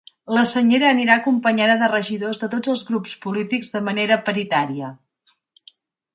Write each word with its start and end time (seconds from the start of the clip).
La 0.35 0.43
senyera 0.51 0.87
anirà 0.93 1.17
acompanyada 1.19 1.75
de 1.81 1.89
regidors 1.91 2.41
de 2.45 2.49
tots 2.55 2.73
els 2.73 2.81
grups 2.89 3.15
polítics 3.27 3.71
de 3.77 3.83
manera 3.91 4.19
paritària. 4.31 4.91